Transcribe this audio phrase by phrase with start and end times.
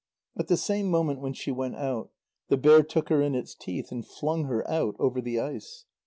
[0.35, 2.09] At the same moment when she went out,
[2.47, 5.85] the bear took her in its teeth and flung her out over the ice.